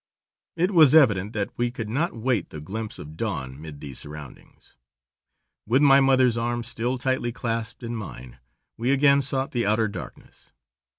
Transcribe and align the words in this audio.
It 0.55 0.71
was 0.71 0.95
evident 0.95 1.33
that 1.33 1.51
we 1.57 1.69
could 1.69 1.87
not 1.87 2.15
wait 2.15 2.49
the 2.49 2.59
glimpse 2.59 2.97
of 2.97 3.15
dawn 3.15 3.61
'mid 3.61 3.81
these 3.81 3.99
surroundings. 3.99 4.75
With 5.67 5.83
my 5.83 5.99
mother's 6.01 6.39
arm 6.39 6.63
still 6.63 6.97
tightly 6.97 7.31
clasped 7.31 7.83
in 7.83 7.95
mine, 7.95 8.39
we 8.77 8.89
again 8.89 9.21
sought 9.21 9.51
the 9.51 9.67
outer 9.67 9.87
darkness. 9.87 10.53